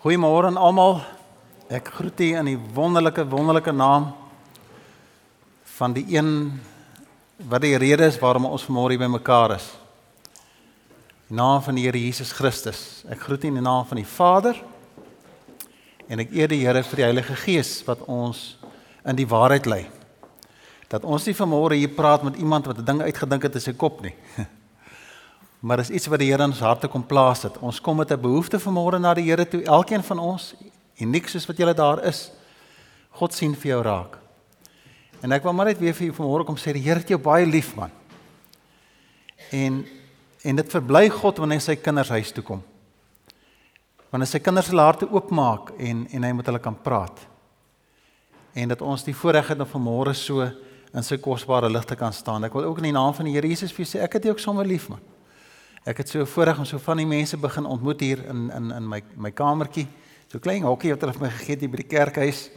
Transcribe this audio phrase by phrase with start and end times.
[0.00, 1.02] Goeiemôre aan almal.
[1.68, 4.06] Ek groet u in die wonderlike wonderlike naam
[5.76, 6.30] van die een
[7.50, 9.66] wat die rede is waarom ons vanmôre hier bymekaar is.
[11.28, 13.02] Die naam van die Here Jesus Christus.
[13.12, 14.56] Ek groet u in die naam van die Vader
[16.08, 18.56] en ek eer die Here vir die Heilige Gees wat ons
[19.04, 19.82] in die waarheid lei.
[20.88, 23.76] Dat ons nie vanmôre hier praat met iemand wat 'n ding uitgedink het in sy
[23.76, 24.16] kop nie.
[25.60, 27.58] Maar dis iets wat die Here in ons harte kom plaas het.
[27.60, 29.62] Ons kom met 'n behoefte vanmôre na die Here toe.
[29.62, 30.54] Elkeen van ons,
[30.98, 32.30] uniek soos wat julle daar is.
[33.10, 34.18] God sien vir jou raak.
[35.20, 37.18] En ek wil maar net weer vir jou vanmôre kom sê die Here het jou
[37.18, 37.90] baie lief man.
[39.52, 39.86] En
[40.42, 42.62] en dit verbly God wanneer sy kinders huis toe kom.
[44.10, 47.18] Wanneer sy kinders hulle harte oopmaak en en hy met hulle kan praat.
[48.54, 50.40] En dat ons die voorreg het om vanmôre so
[50.94, 52.44] in sy kosbare lig te kan staan.
[52.44, 54.24] Ek wil ook in die naam van die Here Jesus vir jou sê ek het
[54.24, 55.00] jou ook sommer lief man.
[55.88, 58.88] Ek het so voorreg om so van die mense begin ontmoet hier in in in
[58.88, 59.86] my my kamertjie.
[60.28, 62.50] So klein hokkie wat hulle vir my gegee het hier by die kerkhuis.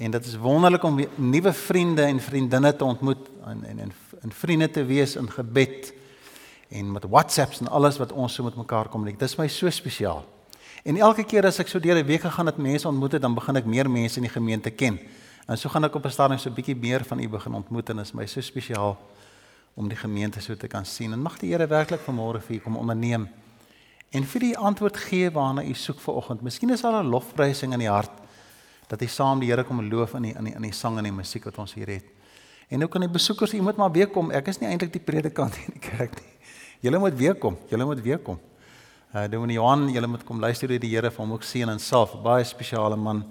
[0.00, 4.32] En dit is wonderlik om nuwe vriende en vriendinne te ontmoet en en en in
[4.32, 5.92] vriende te wees in gebed
[6.68, 9.20] en met WhatsApps en alles wat ons so met mekaar kommunikeer.
[9.20, 10.24] Dit is my so spesiaal.
[10.84, 13.34] En elke keer as ek so deur 'n week gegaan het mense ontmoet het, dan
[13.34, 14.98] begin ek meer mense in die gemeente ken.
[15.46, 17.90] En so gaan ek op 'n stadium so 'n bietjie meer van u begin ontmoet
[17.90, 18.96] en dit is my so spesiaal
[19.74, 21.12] om die gemeente so te kan sien.
[21.12, 23.28] En mag die Here werklik vanmôre vir u kom onderneem
[24.10, 26.42] en vir u antwoord gee waarna u soek vir oggend.
[26.42, 28.10] Miskien is daar 'n lofprysing in die hart
[28.88, 31.04] dat u saam die Here kom loof in die in die in die sang en
[31.04, 32.04] die musiek wat ons hier het.
[32.68, 34.30] En ook aan die besoekers, u moet maar weer kom.
[34.30, 36.34] Ek is nie eintlik die predikant in die kerk nie.
[36.80, 37.56] Julle moet weer kom.
[37.68, 38.38] Julle moet weer kom.
[39.14, 41.78] Uh Dominee Johan, julle moet kom luister hoe die Here vir hom ook seën en
[41.78, 42.14] salf.
[42.22, 43.24] Baie spesiale man.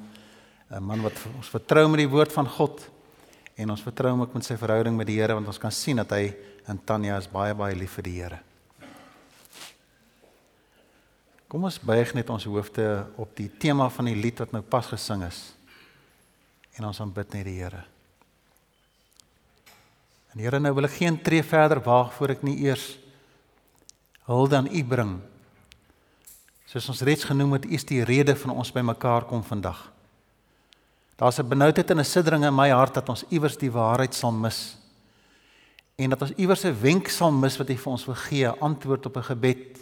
[0.70, 2.84] 'n Man wat ons vertrou met die woord van God
[3.60, 6.00] en ons vertrou hom ook met sy verhouding met die Here want ons kan sien
[6.00, 6.32] dat hy
[6.70, 8.40] en Tanya is baie baie lief vir die Here.
[11.50, 12.86] Kom ons buig net ons hoofde
[13.20, 15.40] op die tema van die lied wat nou pas gesing is.
[16.78, 17.82] En ons aanbid net die Here.
[20.30, 22.94] En Here, nou wil ek geen tree verder waag voor ek nie eers
[24.30, 25.16] hulde aan U bring.
[26.70, 29.90] Soos ons reeds genoem het, U is die rede van ons bymekaar kom vandag.
[31.20, 34.32] Daar's 'n benoudheid en 'n siddering in my hart dat ons iewers die waarheid sal
[34.32, 34.78] mis.
[35.96, 39.06] En dat ons iewers 'n wenk sal mis wat hy vir ons wil gee, antwoord
[39.06, 39.78] op 'n gebed.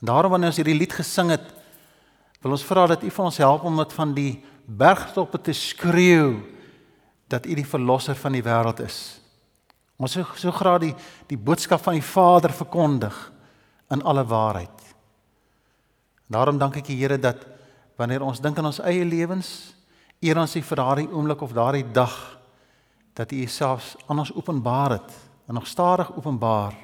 [0.00, 1.54] En daarom wanneer ons hierdie lied gesing het,
[2.40, 6.42] wil ons vra dat u vir ons help om dit van die bergtoppe te skreeu
[7.26, 9.20] dat u die verlosser van die wêreld is.
[9.96, 10.94] Ons so so graag die
[11.26, 13.32] die boodskap van die Vader verkondig
[13.90, 14.94] in alle waarheid.
[16.26, 17.46] Daarom dank ek die Here dat
[17.96, 19.75] wanneer ons dink aan ons eie lewens,
[20.20, 22.14] eer ons U vir daardie oomblik of daardie dag
[23.16, 25.12] dat U selfs aan ons openbaar het
[25.46, 26.74] en nog stadig openbaar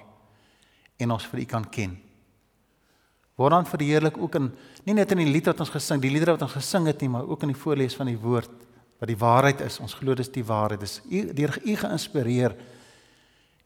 [0.97, 1.97] en ons vir U kan ken.
[3.41, 4.51] Word dan verheerlik ook in
[4.85, 7.11] nie net in die lied wat ons gesing, die liedere wat ons gesing het nie,
[7.13, 8.51] maar ook in die voorlees van die woord
[9.01, 9.81] wat die waarheid is.
[9.83, 10.83] Ons glo dis die waarheid.
[10.83, 12.55] Dis U deur U geïnspireer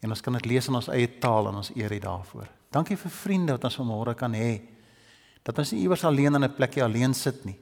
[0.05, 2.49] en ons kan dit lees in ons eie taal en ons eer U daarvoor.
[2.73, 4.61] Dankie vir vriende wat ons vanmôre kan hê.
[5.47, 7.57] Dat ons nie iewers alleen in 'n plekkie alleen sit nie,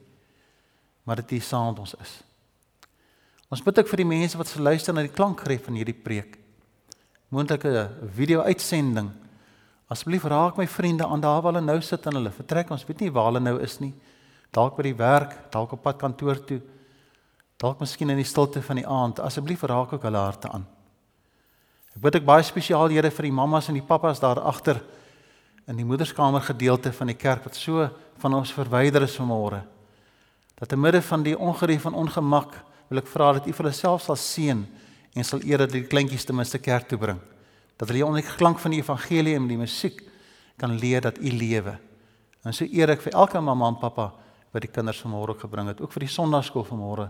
[1.04, 2.14] maar dat U saam met ons is.
[3.52, 6.38] Ons bid ook vir die mense wat se luister na die klankgreep van hierdie preek.
[7.34, 9.10] Moontlike video-uitsending.
[9.92, 12.72] Asseblief raak my vriende aan daar waar hulle nou sit en hulle vertrek.
[12.72, 13.92] Ons weet nie waar hulle nou is nie.
[14.54, 16.60] Dalk by die werk, dalk op pad kantoor toe.
[17.60, 19.20] Dalk miskien in die stilte van die aand.
[19.20, 20.64] Asseblief raak ook hulle harte aan.
[21.94, 24.80] Ek bid ook baie spesiaal Here vir die mammas en die pappas daar agter
[25.68, 27.86] in die moederskamer gedeelte van die kerk wat so
[28.18, 29.62] van ons verwyder is vanmôre
[30.54, 32.54] dat te midde van die ongerief en ongemak
[32.88, 34.64] wil ek vra dat U vir hulself sal seën
[35.14, 37.20] en sal eer dat die kleintjies ten minste kerk toe bring.
[37.76, 40.02] Dat hulle onder die klank van die evangelie en die musiek
[40.58, 41.78] kan leer dat U lewe.
[42.44, 44.12] En so eer ek vir elke mamma en pappa
[44.54, 47.08] wat die kinders vanmôre gebring het, ook vir die sonnaarskool vanmôre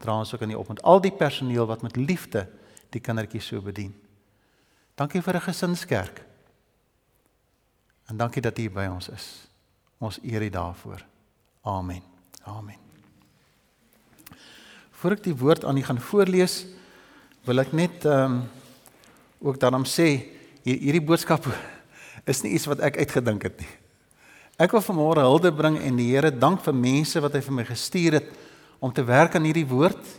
[0.00, 2.46] dra ons ook aan die op met al die personeel wat met liefde
[2.90, 3.92] die kindertjies so bedien.
[4.96, 6.24] Dankie vir 'n gesinskerk.
[8.08, 9.48] En dankie dat U by ons is.
[9.98, 11.06] Ons eer U daarvoor.
[11.62, 12.02] Amen.
[12.44, 12.79] Amen.
[15.00, 16.66] Voordat ek die woord aan u gaan voorlees,
[17.48, 18.40] wil ek net ehm um,
[19.40, 20.26] ook daarom sê
[20.66, 21.46] hierdie boodskap
[22.28, 23.70] is nie iets wat ek uitgedink het nie.
[24.60, 27.64] Ek wil vanmôre hulde bring en die Here dank vir mense wat hy vir my
[27.64, 28.28] gestuur het
[28.84, 30.12] om te werk aan hierdie woord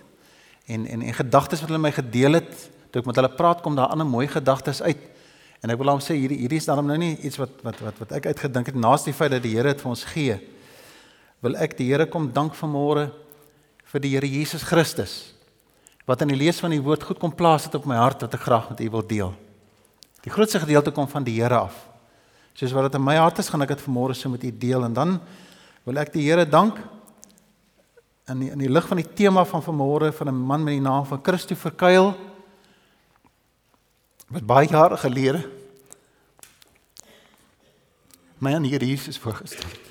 [0.66, 2.50] en en en gedagtes wat hulle my gedeel het.
[2.90, 5.06] Toe ek met hulle praat kom daar ander mooi gedagtes uit.
[5.62, 8.02] En ek wil hom sê hierdie hierdie is daarom nou nie iets wat wat wat
[8.02, 10.42] wat ek uitgedink het naas die feit dat die Here dit vir ons gee
[11.46, 13.12] wil ek die Here kom dank vanmôre
[13.92, 15.34] vir die Here Jesus Christus
[16.08, 18.34] wat in die lees van die woord goed kom plaas het op my hart wat
[18.36, 19.36] ek graag met u wil deel.
[20.26, 21.76] Die grootste gedeelte kom van die Here af.
[22.58, 24.84] Soos wat dit in my hart is, gaan ek dit vanmôre so met u deel
[24.88, 25.14] en dan
[25.88, 26.82] wil ek die Here dank
[28.32, 30.84] in die, in die lig van die tema van vanmôre van 'n man met die
[30.84, 32.14] naam van Christopher Kuil
[34.30, 35.44] wat baie jare gelede
[38.40, 39.90] my aan hier Jesus voorgestel het.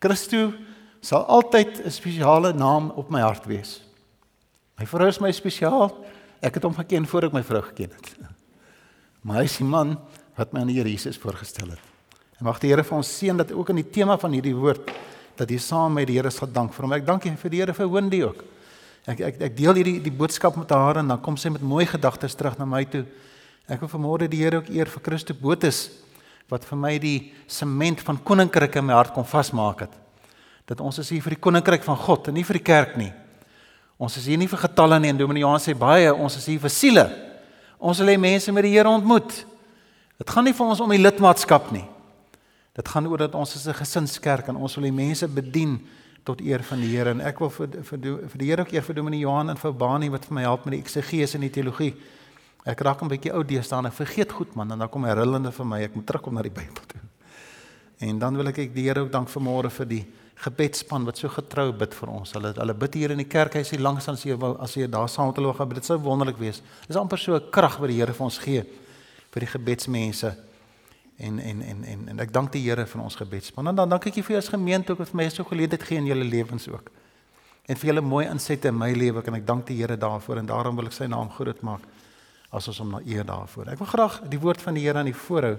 [0.00, 0.52] Christo
[1.00, 3.82] sal altyd 'n spesiale naam op my hart wees.
[4.78, 6.04] My vrou is my spesiaal.
[6.40, 8.14] Ek het hom geken voor ek my vrou geken het.
[9.26, 9.96] Maar hy is die man
[10.36, 11.80] wat my aan die Here Jesus voorgestel het.
[12.38, 14.92] En mag die Here vir ons seën dat ook in die tema van hierdie woord
[15.36, 16.92] dat jy saam met die Here sal dank vir hom.
[16.92, 18.44] Ek dank vir die Here vir Wendy ook.
[19.06, 21.86] Ek ek ek deel hierdie die boodskap met haar en dan kom sy met mooi
[21.86, 23.04] gedagtes terug na my toe.
[23.66, 25.88] Ek wil vanmôre die Here ook eer vir Christo Botus
[26.50, 29.94] wat vir my die sement van koninkryk in my hart kom vasmaak het.
[30.66, 33.12] Dat ons is hier vir die koninkryk van God en nie vir die kerk nie.
[33.96, 36.60] Ons is hier nie vir getalle nie en Dominee Johan sê baie, ons is hier
[36.60, 37.04] vir siele.
[37.78, 39.44] Ons wil hê mense met die Here ontmoet.
[40.18, 41.84] Dit gaan nie vir ons om die lidmaatskap nie.
[42.76, 45.80] Dit gaan oor dat ons is 'n gesinskerk en ons wil die mense bedien
[46.24, 47.98] tot eer van die Here en ek wil vir vir
[48.28, 50.64] vir die Here ook eer vir Dominee Johan en vir Bani wat vir my help
[50.66, 51.94] met die eksegees en die teologie.
[52.66, 55.66] Ek raak 'n bietjie oud deesdae ek vergeet goed man en dan kom herinneringe vir
[55.66, 57.00] my ek moet terugkom na die Bybel toe.
[58.00, 61.28] En dan wil ek ek die Here ook dank vanmôre vir die gebedsspan wat so
[61.32, 62.34] getrou bid vir ons.
[62.36, 64.88] Hulle hulle bid hier in die kerk, hy sê langs as jy wil as jy
[64.90, 65.80] daar saam met hulle wil gaan bid.
[65.80, 66.60] Dit sou wonderlik wees.
[66.86, 68.64] Dis amper so 'n krag wat die Here vir ons gee
[69.32, 70.36] vir die gebedsmense.
[71.18, 73.68] En en en en en ek dank die Here vir ons gebedspan.
[73.68, 76.06] En dan dank ek vir julle as gemeente ook vir my so geleentheid gee in
[76.06, 76.90] julle lewens ook.
[77.66, 80.46] En vir julle mooi insette in my lewe en ek dank die Here daarvoor en
[80.46, 81.80] daarom wil ek sy naam groot maak
[82.52, 83.68] as ons hom na eer daarvoor.
[83.68, 85.56] Ek wil graag die woord van die Here aan die voorhou.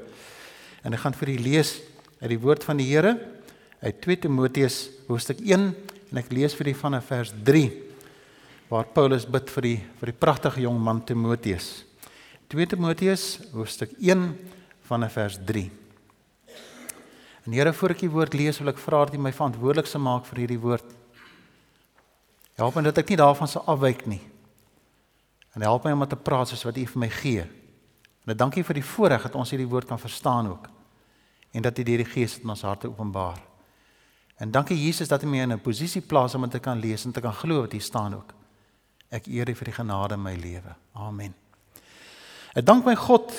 [0.84, 1.82] En ek gaan vir u lees
[2.22, 3.18] uit die woord van die Here
[3.82, 5.68] uit 2 Timoteus hoofstuk 1
[6.12, 7.66] en ek lees vir u van vers 3
[8.72, 11.86] waar Paulus bid vir die vir die pragtige jong man Timoteus.
[12.52, 14.24] 2 Timoteus hoofstuk 1
[14.88, 15.70] van vers 3.
[17.48, 20.04] En Here voor ek die woord lees wil ek vra dat U my verantwoordelik sal
[20.04, 20.88] maak vir hierdie woord.
[22.60, 24.24] Help my dat ek nie daarvan sal afwyk nie.
[25.56, 27.46] En help my om te praat soos wat U vir my gee.
[28.26, 30.68] En ek dank U vir die voorreg dat ons hierdie woord kan verstaan ook
[31.56, 33.40] en dat U deur die Gees dit in ons harte openbaar.
[34.38, 37.12] En dankie Jesus dat U my in 'n posisie plaas om te kan lees en
[37.12, 38.34] te kan glo wat hier staan ook.
[39.10, 40.76] Ek eer U vir die genade in my lewe.
[40.94, 41.34] Amen.
[42.54, 43.34] Ek dank my God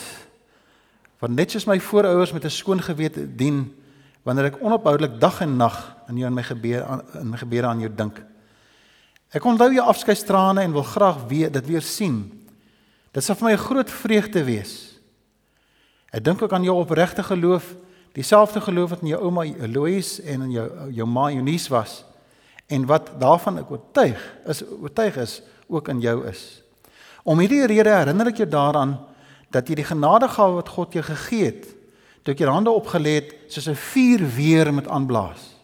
[1.19, 3.75] wat net soos my voorouers met 'n skoon gewete dien
[4.23, 7.81] wanneer ek onophoudelik dag en nag in jou en my gebede in my gebede aan
[7.81, 8.23] jou dink.
[9.31, 12.47] Ek onthou jou afskeidstrane en wil graag weer dit weer sien.
[13.13, 15.01] Dit sal vir my 'n groot vreugde wees.
[16.13, 17.75] Ek dink ook aan jou opregte geloof
[18.19, 22.03] dieselfde geloof wat in jou ouma Eloise en in jou jou ma Eunice was
[22.67, 26.63] en wat daarvan ek oortuig is oortuig is ook in jou is.
[27.23, 28.97] Om hierdie rede herinner ek jou daaraan
[29.55, 31.69] dat jy die genadegawe wat God jou gegee het,
[32.25, 35.55] toe ek jou hande opgelê het soos 'n vuur weer met aanblaas.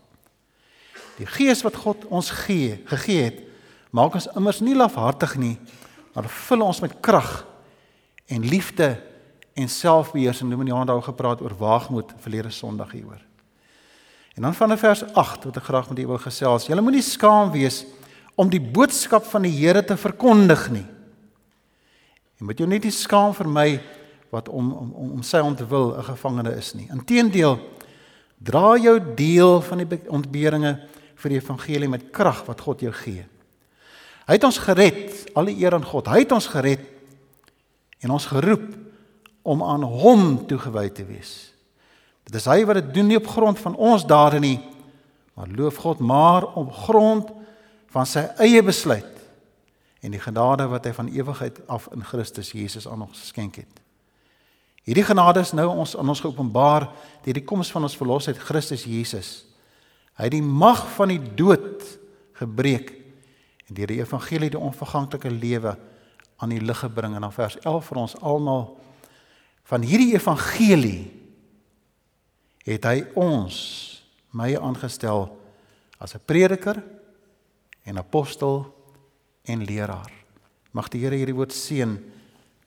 [1.18, 3.42] Die gees wat God ons gee, gegee het,
[3.90, 5.58] maak ons immers nie lafhartig nie,
[6.14, 7.46] maar vul ons met krag
[8.26, 8.96] en liefde
[9.54, 10.50] en selfbeheersing.
[10.50, 13.22] Noem in die aand daar gepraat oor waagmoed verlede Sondag hieroor.
[14.34, 16.66] En dan van vers 8 wat ek graag met u wil gesels.
[16.66, 17.84] Julle moenie skaam wees
[18.34, 20.86] om die boodskap van die Here te verkondig nie.
[22.40, 23.68] Jy moet jou net nie skaam vir my
[24.34, 26.88] wat om om om sy ontwil 'n gevangene is nie.
[26.90, 27.60] Inteendeel
[28.42, 33.24] dra jou deel van die ontberinge vir die evangelie met krag wat God jou gee.
[34.26, 36.08] Hy het ons gered, alle eer aan God.
[36.08, 36.80] Hy het ons gered
[38.00, 38.74] en ons geroep
[39.44, 41.52] om aan hom toegewy te wees.
[42.24, 44.56] Dit is hy wat dit doen nie op grond van ons dade nie,
[45.36, 47.28] maar loof God maar op grond
[47.92, 49.10] van sy eie besluit
[50.04, 53.80] en die genade wat hy van ewigheid af in Christus Jesus aan ons geskenk het.
[54.84, 56.90] Hierdie genade is nou ons aan ons geopenbaar
[57.24, 59.30] deur die koms van ons verlosser Christus Jesus.
[60.18, 61.86] Hy het die mag van die dood
[62.36, 62.92] gebreek
[63.64, 65.76] en deur die evangelie die onverganklike lewe
[66.36, 68.66] aan die lig gebring en dan vers 11 vir ons almal
[69.64, 71.08] van hierdie evangelie
[72.64, 73.56] het hy ons
[74.34, 75.28] my aangestel
[75.98, 76.82] as 'n prediker
[77.84, 78.66] en apostel
[79.44, 80.12] en leraar.
[80.72, 81.98] Mag die Here hierdie woord seën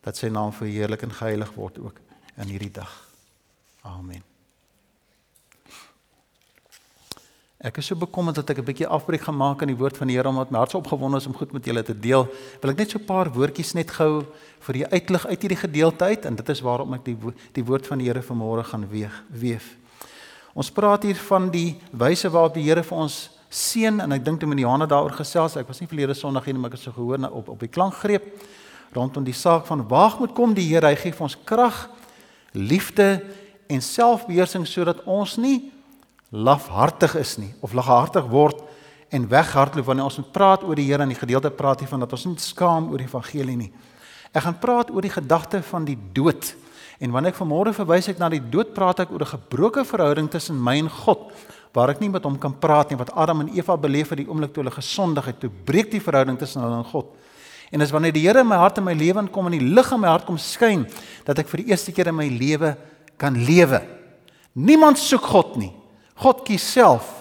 [0.02, 2.00] dat sy naam verheerlik en geheilig word ook
[2.38, 3.10] in hierdie dag.
[3.82, 4.37] Amen.
[7.58, 10.16] Ek is so bekommerd dat ek 'n bietjie afbreek gemaak aan die woord van die
[10.16, 12.28] Here omdat my hart so opgewonde is om goed met julle te deel.
[12.62, 14.26] Wil ek net so 'n paar woordjies net gou
[14.60, 17.18] vir die uitlig uit hierdie gedeelte uit en dit is waarom ek die
[17.54, 19.76] die woord van die Here vanmôre gaan weeg weef.
[20.54, 24.40] Ons praat hier van die wyse waarop die Here vir ons seën en ek dink
[24.40, 25.58] toe Miniana daaroor gesels.
[25.58, 27.60] Ek was nie verlede Sondag hier nie, maar ek het so gehoor na, op op
[27.60, 28.24] die klankgreep
[28.94, 30.86] rondom die saak van waag moet kom die Here.
[30.86, 31.90] Hy gee vir ons krag,
[32.54, 33.24] liefde
[33.68, 35.72] en selfbeheersing sodat ons nie
[36.32, 38.62] lafhartig is nie of laghartig word
[39.10, 42.04] en weghardloop wanneer ons moet praat oor die Here en die gedeelte praat hier van
[42.04, 43.72] dat ons nie skaam oor die evangelie nie.
[44.36, 46.52] Ek gaan praat oor die gedagte van die dood.
[47.00, 50.28] En wanneer ek vanmôre verwys ek na die dood, praat ek oor 'n gebroke verhouding
[50.30, 51.32] tussen my en God,
[51.74, 54.28] waar ek nie met hom kan praat nie wat Adam en Eva beleef het die
[54.28, 57.06] oomblik toe hulle gesondig het, toe breek die verhouding tussen hulle en God.
[57.72, 59.92] En dis wanneer die Here in my hart en my lewe inkom en die lig
[59.92, 60.88] in my hart kom skyn,
[61.24, 62.76] dat ek vir die eerste keer in my lewe
[63.18, 63.82] kan lewe.
[64.56, 65.77] Niemand soek God nie.
[66.18, 67.14] God kies self.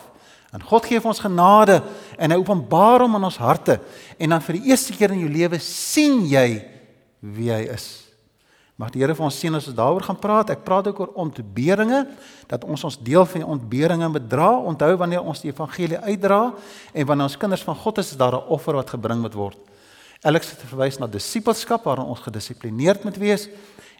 [0.55, 1.83] En God gee vir ons genade
[2.17, 3.81] en hy openbaar hom in ons harte
[4.17, 6.49] en dan vir die eerste keer in jou lewe sien jy
[7.21, 8.07] wie hy is.
[8.77, 10.51] Mag die Here vir ons sien as ons daaroor gaan praat.
[10.53, 12.03] Ek praat ook oor ontberinge
[12.49, 14.51] dat ons ons deel van die ontberinge bedra.
[14.69, 16.41] Onthou wanneer ons die evangelie uitdra
[16.93, 19.57] en wanneer ons kinders van God is, is daar 'n offer wat gebring moet word.
[20.23, 23.49] Alex het verwys na disippelskap waarin ons gedissiplineerd moet wees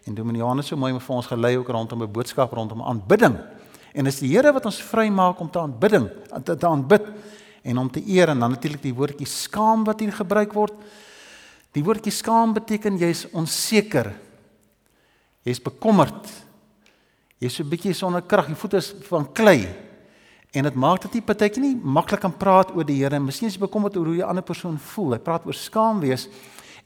[0.05, 3.37] en Dominee Johannes so mooi vir ons gelei ook rondom 'n boodskap rondom aanbidding.
[3.97, 6.05] En dis die Here wat ons vrymaak om te aanbidding,
[6.45, 7.09] te, te aanbid
[7.67, 10.75] en om te eer en dan natuurlik die woordjie skaam wat hier gebruik word.
[11.73, 14.11] Die woordjie skaam beteken jy's onseker.
[15.47, 16.29] Jy's bekommerd.
[17.41, 19.67] Jy's so 'n bietjie sonder krag, jou voete is van klei.
[20.53, 23.19] En dit maak dit nie partykie nie maklik om praat oor die Here.
[23.19, 25.13] Miskien is jy bekommerd oor hoe 'n ander persoon voel.
[25.13, 26.27] Hy praat oor skaam wees.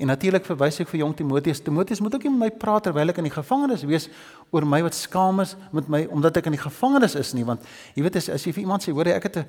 [0.02, 1.60] En natuurlik verwys ek vir jong Timoteus.
[1.62, 4.08] Timoteus moet ook nie met my praat terwyl ek in die gevangenis wees
[4.50, 7.68] oor my wat skaam is met my omdat ek in die gevangenis is nie, want
[7.94, 9.46] jy weet as, as jy vir iemand sê, hoor jy ek het 'n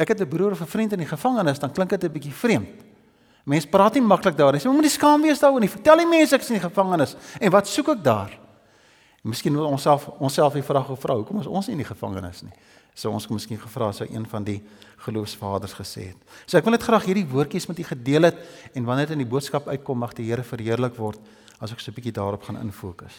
[0.00, 2.32] ek het 'n broer of 'n vriend in die gevangenis, dan klink dit 'n bietjie
[2.32, 2.68] vreemd.
[3.44, 4.60] Mense praat nie maklik daaroor nie.
[4.60, 5.68] Sê, "Moenie skaam wees daaroor nie.
[5.68, 8.30] Vertel die mense ek is in die gevangenis en wat soek ek daar?"
[9.22, 12.42] Miskien wil ons self onsself die vraag gevra, hoekom is ons nie in die gevangenis
[12.42, 12.52] nie?
[12.94, 14.60] Sou ons miskien gevra sou een van die
[15.04, 16.18] geloofsvaders gesê het.
[16.46, 18.38] So ek wil net graag hierdie woordjies met u gedeel het
[18.72, 21.20] en wanneer dit in die boodskap uitkom mag die Here verheerlik word
[21.60, 23.14] as ek so 'n bietjie daarop gaan infokus.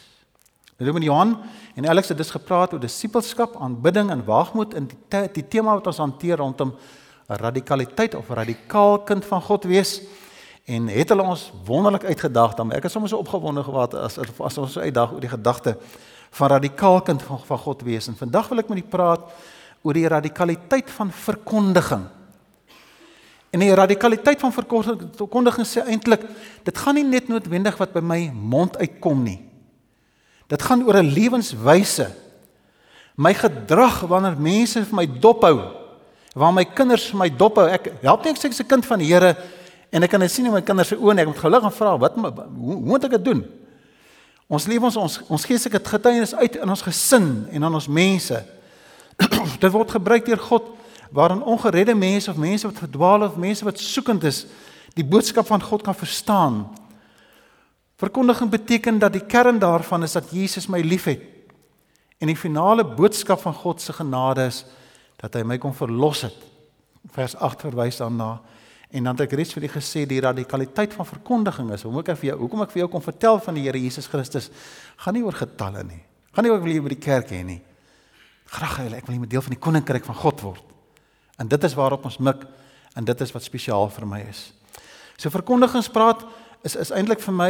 [0.77, 1.37] Nou doen Johan
[1.75, 5.73] en Alex het dus gepraat oor disippelskap, aanbidding en waagmoed in die te, die tema
[5.73, 6.73] wat ons hanteer rondom
[7.27, 10.01] radikaliteit of radikaal kind van God wees
[10.65, 14.57] en het hulle ons wonderlik uitgedaag dan ek het sommer so opgewonde gehad as as
[14.57, 15.77] ons so uitdag oor die gedagte
[16.31, 19.29] van radikaal kind van, van God wees en vandag wil ek met u praat
[19.85, 22.07] oor die radikaliteit van verkondiging.
[23.53, 26.25] En die radikaliteit van verkondiging sê eintlik
[26.65, 29.39] dit gaan nie net noodwendig wat by my mond uitkom nie.
[30.51, 32.09] Dit gaan oor 'n lewenswyse.
[33.15, 35.61] My gedrag wanneer mense vir my dophou,
[36.35, 38.99] waar my kinders vir my dophou, ek help nie ek sê ek's 'n kind van
[38.99, 39.37] die Here
[39.91, 41.97] en ek kan net sien in my kinders se oë en ek moet gelukkig vra
[41.97, 43.45] wat hoe, hoe moet ek dit doen?
[44.47, 47.87] Ons leef ons ons ons gee seker getuienis uit in ons gesin en aan ons
[47.87, 48.54] mense.
[49.63, 50.71] dit word gebruik deur God
[51.15, 54.45] waarin ongeredde mense of mense wat verdwaal of mense wat soekend is,
[54.95, 56.65] die boodskap van God kan verstaan.
[57.95, 61.21] Verkondiging beteken dat die kern daarvan is dat Jesus my liefhet.
[62.19, 64.63] En die finale boodskap van God se genade is
[65.19, 66.37] dat hy my kom verlos het.
[67.15, 68.39] Vers 8 verwys daarna.
[68.95, 71.83] En dan het ek reeds vir u gesê die radikaliteit van verkondiging is.
[71.83, 74.49] Hoekom ek vir jou hoekom ek vir jou kom vertel van die Here Jesus Christus
[75.03, 76.01] gaan nie oor getalle nie.
[76.35, 77.59] Gaan nie oor wie jy by die kerk hê nie.
[78.55, 80.75] Graag hy, ek wil net deel van die koninkryk van God word.
[81.41, 82.45] En dit is waarop ons mik
[82.95, 84.47] en dit is wat spesiaal vir my is.
[85.19, 86.23] So verkondigingspraat
[86.67, 87.49] is is eintlik vir my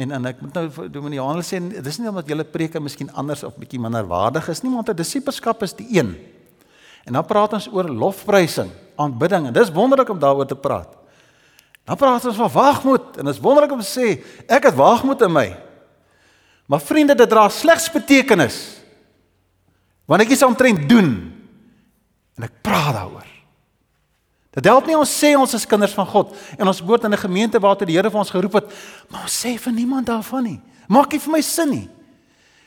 [0.00, 3.12] en en ek moet nou vir Dominee Johannes sê dis nie omdat julle preke miskien
[3.12, 6.16] anders of bietjie minder waardig is nie, maar 'n disipelskap is die een.
[7.04, 10.88] En dan praat ons oor lofprysing, aanbidding en dis wonderlik om daaroor te praat.
[11.84, 15.20] Dan praat ons van wagmoed en dit is wonderlik om te sê ek het wagmoed
[15.20, 15.56] in my.
[16.66, 18.83] Maar vriende, dit dra slegs betekenis
[20.06, 21.10] Wanneer ek iets omtrent doen
[22.36, 23.30] en ek praat daaroor.
[24.54, 27.26] Dit help nie ons sê ons is kinders van God en ons behoort in 'n
[27.26, 28.66] gemeente waartoe die Here vir ons geroep het,
[29.10, 30.60] maar ons sê vir niemand daarvan nie.
[30.88, 31.88] Maak nie vir my sin nie.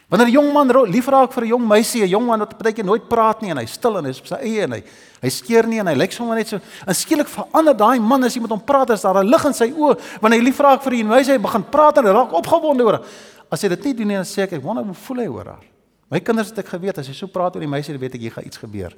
[0.10, 2.86] Wanneer 'n jong man lief raak vir 'n jong meisie, 'n jong man wat partykeer
[2.86, 4.84] nooit praat nie en hy stil en hy is op sy eie en hy
[5.22, 8.34] hy skeer nie en hy lyk sommer net so en skielik verander daai man as
[8.34, 10.82] jy met hom praat as daar 'n lig in sy oë wanneer hy lief raak
[10.82, 13.06] vir 'n meisie, hy begin praat en hy raak opgewonde oor haar.
[13.52, 15.46] As hy dit nie doen nie, dan sê ek ek wonder hoe voel hy oor
[15.46, 15.77] haar.
[16.10, 18.22] My kinders het ek geweet as jy so praat oor die meisie, dan weet ek
[18.22, 18.94] jy gaan iets gebeur.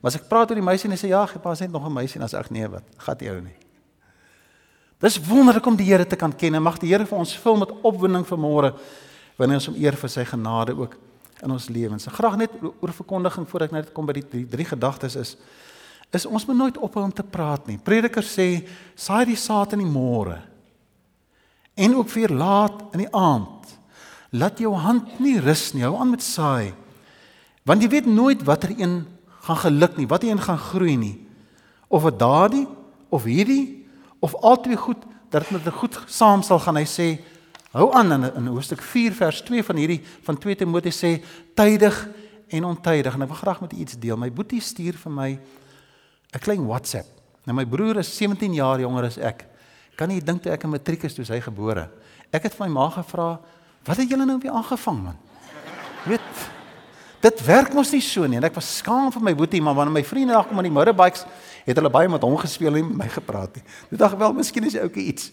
[0.00, 1.86] Maar as ek praat oor die meisie en hy sê ja, jy pas net nog
[1.86, 3.56] 'n meisie en as ek nee wat, gaan jy ou nie.
[5.00, 7.56] Dis wonderlik om die Here te kan ken en mag die Here vir ons vul
[7.56, 8.74] met opwinding vanmôre
[9.36, 10.96] wanneer ons hom eer vir sy genade ook
[11.42, 12.06] in ons lewens.
[12.06, 15.36] Ek graag net oor verkondiging voordat ek net kom by die drie, drie gedagtes is
[16.14, 17.74] is ons moet nooit ophou om te praat nie.
[17.82, 18.62] Prediker sê
[18.94, 20.38] saai die saad in die môre
[21.74, 23.53] en ook weer laat in die aand
[24.34, 25.84] laat jou hand nie rus nie.
[25.86, 26.74] Hou aan met saai.
[27.64, 29.04] Want jy weet nooit watter een
[29.44, 31.16] gaan geluk nie, watter een gaan groei nie.
[31.88, 32.66] Of dit daardie
[33.08, 33.86] of hierdie
[34.24, 36.76] of albei goed dat dit met 'n goed saam sal gaan.
[36.76, 37.20] Hy sê
[37.72, 41.22] hou aan in in Hoofstuk 4 vers 2 van hierdie van 2 Timoteus sê
[41.54, 42.08] tydig
[42.48, 44.16] en ontydig en ek wil graag met u iets deel.
[44.16, 45.38] My boetie stuur vir my
[46.34, 47.06] 'n klein WhatsApp.
[47.44, 49.46] Nou my broer is 17 jaar jonger as ek.
[49.96, 51.90] Kan jy dink toe ek in matriek is toe hy gebore?
[52.32, 53.40] Ek het vir my ma gevra,
[53.84, 55.16] "Wat het julle nou weer aangevang, man?"
[56.04, 56.52] Weet
[57.24, 59.94] Dit werk mos nie so nie en ek was skaam vir my boetie maar wanneer
[59.96, 61.24] my vriende daar kom aan die motorbikes
[61.64, 63.56] het hulle baie met hom gespeel en met my gepraat.
[63.88, 65.30] Toe dink ek wel miskien is jy ouke iets.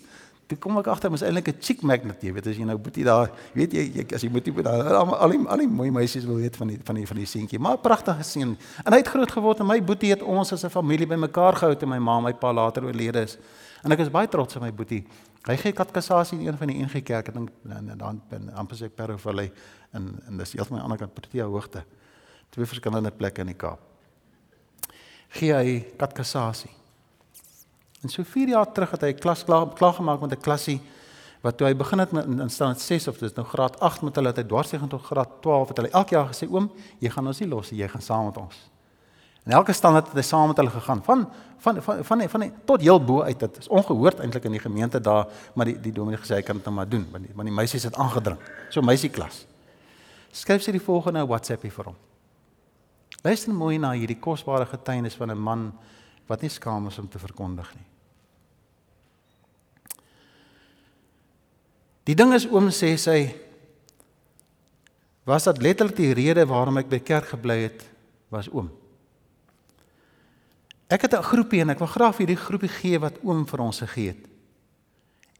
[0.47, 3.03] Toe kom ek agter mos eintlik 'n chick magnet jy weet as jy nou boetie
[3.03, 6.39] daar weet jy, jy as jy boetie daar al al die die mooi meisies wil
[6.39, 7.59] weet van die van die van die seentjie.
[7.59, 8.57] Maar pragtige seun.
[8.85, 11.75] En hy het groot geword en my boetie het ons as 'n familie bymekaar gehou
[11.75, 13.37] toe my ma en my pa later oorlede is.
[13.83, 15.03] En ek is baie trots op my boetie.
[15.47, 17.49] Hy gee katkassasie in een van die NG Kerke dink
[17.97, 19.47] dan in amper sê Perrovallei
[19.91, 21.81] en en dis heeltemal aan die ander kant Protea hoogte.
[22.53, 23.79] Twee verskillende plekke in die Kaap.
[25.33, 26.69] Gee hy katkassasie.
[28.01, 30.81] En so 4 jaar terug het hy klas klaar klaar gemaak met 'n klassie
[31.41, 34.15] wat toe hy begin het met in staan 6 of dis nou graad 8 met
[34.15, 37.27] hulle het hy dwarsgeen tot graad 12 het hulle elke jaar gesê oom jy gaan
[37.27, 38.55] ons nie los jy gaan saam met ons.
[39.43, 41.25] En elke standaard het hy saam met hulle gegaan van
[41.61, 44.61] van van van, van, van tot heel bo uit dit is ongehoord eintlik in die
[44.61, 47.33] gemeente daar maar die die dominee gesê hy kan dit nou maar doen want die,
[47.35, 48.37] want die meisies het aangedring.
[48.69, 49.45] So meisieklas
[50.31, 51.97] skryf sy die volgende WhatsApp hier vir hom.
[53.21, 55.71] Luister mooi na hierdie kosbare getuienis van 'n man
[56.27, 57.85] wat nie skaam is om te verkondig nie.
[62.03, 63.35] Die ding is oom sê sy
[65.25, 67.89] was dit letterlik die rede waarom ek by kerk gebly het
[68.29, 68.80] was oom.
[70.91, 73.79] Ek het 'n groepie en ek wil graag hierdie groepie gee wat oom vir ons
[73.79, 74.27] gegee het.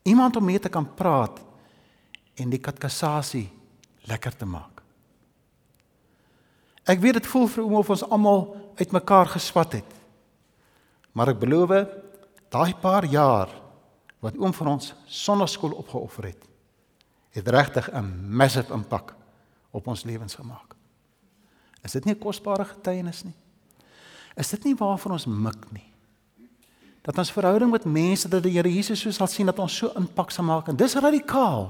[0.04, 1.42] Iemand om mee te kan praat
[2.36, 3.50] en die katkassasie
[4.02, 4.82] lekker te maak.
[6.84, 9.92] Ek weet dit voel vir oom of ons almal uitmekaar geswat het.
[11.12, 11.88] Maar ek beloof,
[12.50, 13.50] daai paar jaar
[14.20, 16.44] wat oom vir ons sonnaskool opgeoffer het,
[17.30, 19.16] het regtig 'n massive impak
[19.72, 20.76] op ons lewens gemaak.
[21.84, 23.41] Is dit nie 'n kosbare getuienis nie?
[24.42, 25.86] Is dit nie waarvan ons mik nie?
[27.06, 29.90] Dat ons verhouding met mense dat die Here Jesus so sal sien dat ons so
[29.98, 31.70] impak sal maak en dis radikaal.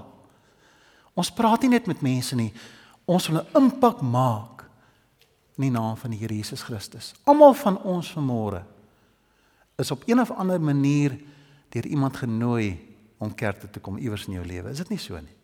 [1.16, 2.52] Ons praat nie net met mense nie,
[3.06, 4.64] ons wil 'n impak maak
[5.58, 7.14] in die naam van die Here Jesus Christus.
[7.26, 8.64] Almal van ons vanmôre
[9.78, 11.18] is op een of ander manier
[11.70, 12.80] deur iemand genooi
[13.18, 14.70] om kerk toe te kom iewers in jou lewe.
[14.70, 15.36] Is dit nie so nie?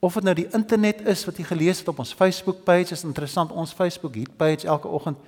[0.00, 3.04] Of dit nou die internet is wat jy gelees het op ons Facebook page, is
[3.04, 5.18] interessant ons Facebook hit page elke oggend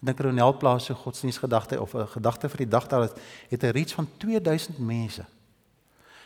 [0.00, 3.08] dink Ronel plaas so godsdienstgedagte of 'n gedagte vir die dag daar
[3.48, 5.24] het 'n reach van 2000 mense.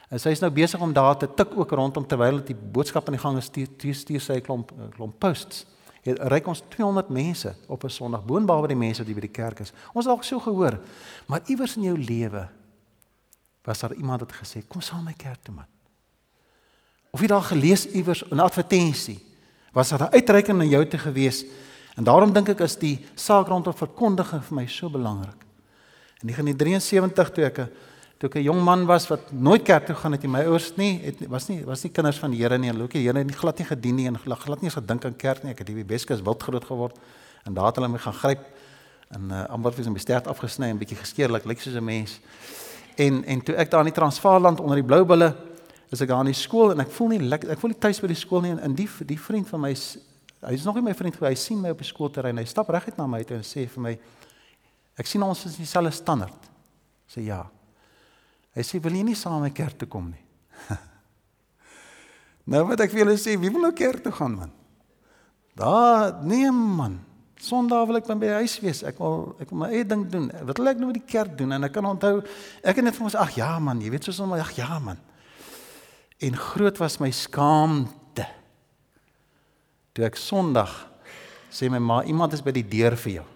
[0.08, 3.14] En sy is nou besig om daar te tik ook rondom terwyl die boodskap aan
[3.14, 5.66] die gang is stuur stuur sy klomp klomp posts
[6.02, 9.30] het reik ons 200 mense op 'n Sondag boonbehalwe die mense wat hier by die
[9.42, 9.72] kerk is.
[9.92, 10.80] Ons het dalk so gehoor,
[11.26, 12.48] maar iewers in jou lewe
[13.62, 15.66] was daar iemand wat gesê, "Kom saam my kerk toe man."
[17.10, 19.20] Of jy daar gelees iewers 'n advertensie,
[19.72, 21.44] was daar 'n uitreiking na jou te gewees.
[21.96, 25.44] En daarom dink ek is die saak rondom verkondiging vir my so belangrik.
[26.22, 27.68] In 1973 toe ek 'n
[28.18, 31.00] toe ek 'n jong man was wat nooit kerk toe gaan het, my ouers nie
[31.02, 32.70] het was nie was nie kinders van die Here nie.
[32.70, 35.16] Hulle het die Here nie glad nie gedien nie en glad nie eens gedink aan
[35.16, 35.50] kerk nie.
[35.50, 36.96] Ek het hier by Beskus wild groot geword
[37.44, 38.40] en daar het hulle my gaan gryp
[39.10, 42.20] en uh, amper vir my stert afgesny en bietjie geskeerlik, lyk soos 'n mens.
[42.96, 45.34] En en toe ek daar in die Transvaalland onder die blou bulle
[45.90, 48.00] is ek daar in die skool en ek voel nie lekker ek voel nie tuis
[48.00, 49.74] by die skool nie en in die die vriend van my
[50.42, 51.38] hy is nog nie my vriend gewees.
[51.38, 52.40] Hy sien my op die skoolterrein.
[52.40, 53.92] Hy stap reguit na my toe en sê vir my
[54.98, 56.48] ek sien ons is dieselfde standaard.
[57.10, 57.44] Sê ja.
[58.56, 60.24] Hy sê wil jy nie saam met my kerk toe kom nie?
[62.52, 64.52] nou wat ek vir julle sê, wie wil nou kerk toe gaan man?
[65.56, 66.98] Daar, nee man.
[67.42, 68.82] Sondag wil ek by my huis wees.
[68.86, 70.28] Ek wil ek wil my eie ding doen.
[70.48, 71.54] Wat wil ek nou met die kerk doen?
[71.56, 72.20] En ek kan onthou
[72.62, 75.00] ek het net vir ons ag ja man, jy weet soos om ag ja man.
[76.22, 78.01] En groot was my skaamte.
[79.92, 80.72] Toe ek Sondag
[81.52, 83.26] sê my ma, iemand is by die deur vir jou.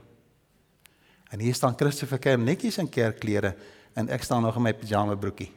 [1.35, 3.53] En hier staan Christopher Kerk netjies in kerkklere
[3.97, 5.51] en ek staan nog in my pyjama broekie.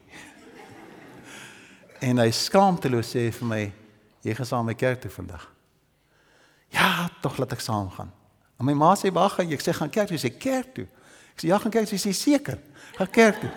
[2.08, 3.62] en hy skaamteloos sê vir my,
[4.28, 5.46] jy gaan saam met kerk toe vandag.
[6.76, 8.12] Ja, tog laat ek saam gaan.
[8.60, 10.88] En my ma sê wag, ek sê gaan kerk toe, sê kerk toe.
[11.32, 12.60] Ek sê ja, gaan kerk toe, sê seker.
[12.98, 13.52] Gaan kerk toe.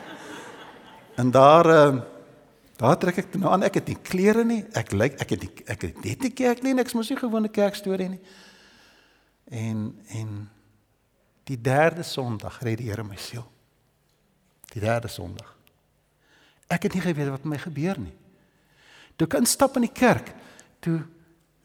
[1.19, 1.99] En daar uh,
[2.83, 4.63] daar trek ek nou aan, ek het nie klere nie.
[4.75, 7.51] Ek lyk ek het die, ek het net die kerk nie, ek mos nie gewone
[7.53, 8.21] kerk storie nie.
[9.51, 10.37] En en
[11.47, 13.47] die derde Sondag red die Here my siel
[14.73, 15.51] die derde Sondag.
[16.73, 18.15] Ek het nie geweet wat met my gebeur nie.
[19.21, 20.31] Toe ek instap in die kerk,
[20.81, 21.03] toe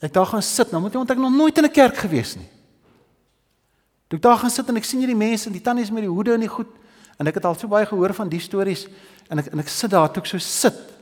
[0.04, 2.36] ek daar gaan sit, nou moet jy onthou ek nog nooit in 'n kerk gewees
[2.36, 2.50] nie.
[4.08, 6.12] Toe ek daar gaan sit en ek sien hierdie mense en die tannies met die
[6.12, 6.68] hoede en die goed
[7.18, 8.88] en ek het al so baie gehoor van die stories
[9.30, 10.97] en ek en ek sit daar toe ek so sit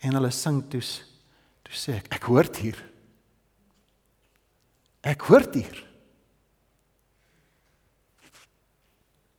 [0.00, 0.82] en hulle sing toe
[1.66, 2.78] toe sê ek ek hoor dit hier.
[5.04, 5.84] Ek hoort hier.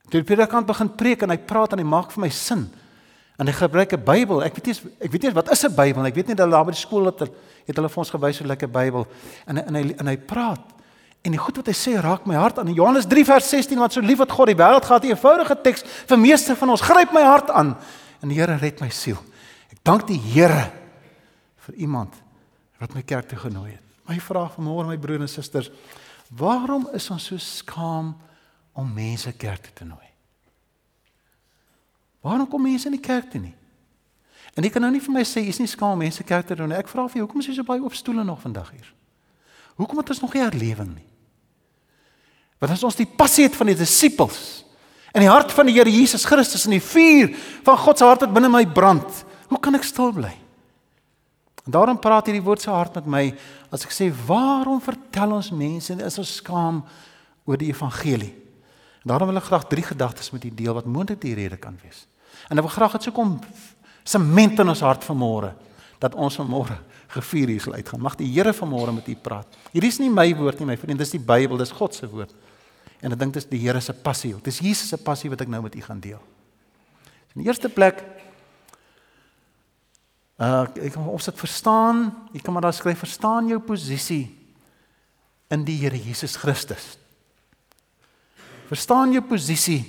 [0.10, 2.66] Toe die predikant begin preek en hy praat en hy maak vir my sin.
[3.40, 4.44] En hy gebruik 'n Bybel.
[4.44, 6.06] Ek weet nie ek weet nie wat is 'n Bybel.
[6.06, 7.20] Ek weet nie dat daar by die skool het,
[7.66, 9.08] het hulle vir ons gewys hoe lekker Bybel.
[9.48, 10.80] En en hy en hy praat
[11.22, 12.68] en die goed wat hy sê raak my hart aan.
[12.68, 15.62] In Johannes 3 vers 16 wat so lief wat God die wêreld gehad, 'n eenvoudige
[15.62, 17.78] teks vir meeste van ons gryp my hart aan.
[18.22, 19.18] En die Here red my siel.
[19.86, 20.70] Dank die Here
[21.66, 22.16] vir iemand
[22.80, 23.86] wat my kerk toe genooi het.
[24.10, 25.70] My vraag vanmôre my broers en susters,
[26.34, 28.14] waarom is ons so skaam
[28.74, 30.08] om mense kerk toe te nooi?
[32.26, 33.56] Waarom kom mense in die kerk toe nie?
[34.58, 36.58] En jy kan nou nie vir my sê jy's nie skaam om mense kerk toe
[36.58, 36.80] te nooi.
[36.80, 38.90] Ek vra vir jou, hoekom is jy so baie op stoele nog vandag hier?
[39.80, 41.08] Hoekom het ons nog nie herlewing nie?
[42.60, 44.66] Want as ons die passie het van die disippels
[45.16, 47.32] in die hart van die Here Jesus Christus in die vuur
[47.66, 50.34] van God se hart wat binne my brand, hoe kan ek stil bly?
[51.66, 53.24] En daarom praat hierdie woord so hard met my
[53.74, 56.84] as ek sê waarom vertel ons mense is ons skaam
[57.46, 58.32] oor die evangelie.
[59.04, 61.78] En daarom wil ek graag drie gedagtes met u deel wat moontlik die rede kan
[61.84, 62.06] wees.
[62.50, 63.38] En ek wil graag dit so kom
[64.08, 65.54] sement in ons hart vanmôre
[66.02, 66.78] dat ons vanmôre
[67.14, 68.02] gevier hier sal uitgaan.
[68.02, 69.58] Mag die Here vanmôre met u praat.
[69.74, 72.34] Hierdie is nie my woord nie, my vriend, dis die Bybel, dis God se woord.
[73.02, 74.34] En ek dink dit is die Here se passie.
[74.38, 76.22] Dit is Jesus se passie wat ek nou met u gaan deel.
[77.36, 78.02] In die eerste plek
[80.40, 84.30] Uh ek kan of dit verstaan, jy kan maar daar skryf verstaan jou posisie
[85.52, 86.96] in die Here Jesus Christus.
[88.70, 89.82] Verstaan jou posisie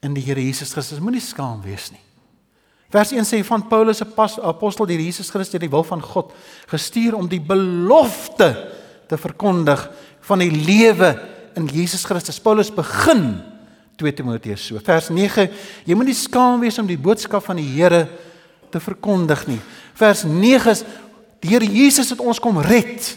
[0.00, 1.02] in die Here Jesus Christus.
[1.02, 2.00] Moenie skaam wees nie.
[2.94, 4.06] Vers 1 sê van Paulus se
[4.46, 6.32] apostel deur Jesus Christus die wil van God
[6.70, 8.52] gestuur om die belofte
[9.10, 9.82] te verkondig
[10.24, 11.10] van die lewe
[11.58, 12.40] in Jesus Christus.
[12.40, 13.42] Paulus begin
[13.98, 14.80] 2 Timoteus so.
[14.80, 15.50] Vers 9:
[15.84, 18.06] Jy moenie skaam wees om die boodskap van die Here
[18.80, 19.60] verkondig nie.
[19.94, 20.84] Vers 9 is
[21.40, 23.10] die Here Jesus het ons kom red.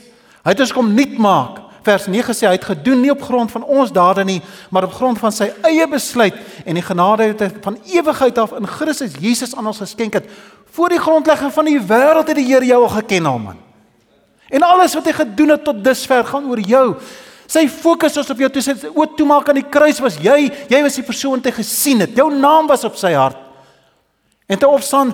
[0.44, 1.64] Hy het ons kom nuut maak.
[1.88, 4.96] Vers 9 sê hy het gedoen nie op grond van ons dade nie, maar op
[4.98, 9.16] grond van sy eie besluit en die genade wat hy van ewigheid af in Christus
[9.24, 10.28] Jesus aan ons geskenk het.
[10.76, 13.64] Voor die grondlegging van die wêreld het die Here jou al geken al man.
[14.52, 16.86] En alles wat hy gedoen het tot dusver gaan oor jou.
[17.48, 20.50] Sy fokus is op jou toe sy oop toe maak aan die kruis was jy,
[20.68, 22.16] jy was die persoon wat hy gesien het.
[22.16, 23.40] Jou naam was op sy hart.
[24.48, 25.14] En te opstaan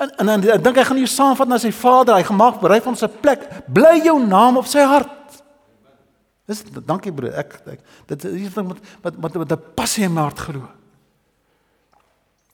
[0.00, 2.16] En en, en ek dink hy gaan jou saamvat na sy Vader.
[2.16, 3.44] Hy gemaak berei vir ons 'n plek.
[3.68, 5.42] Bly jou naam op sy hart.
[6.48, 7.36] Dis dankie broer.
[7.36, 10.68] Ek, ek dit is wat wat wat wat 'n passie in my hart glo.